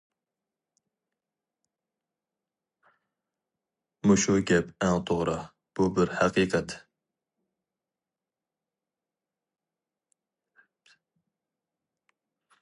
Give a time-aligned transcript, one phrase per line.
[4.11, 5.35] مۇشۇ گەپ ئەڭ توغرا،
[5.81, 6.75] بۇ بىر ھەقىقەت!